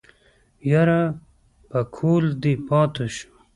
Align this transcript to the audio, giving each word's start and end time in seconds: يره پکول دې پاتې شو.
يره 0.71 1.01
پکول 1.69 2.25
دې 2.41 2.53
پاتې 2.67 3.05
شو. 3.15 3.29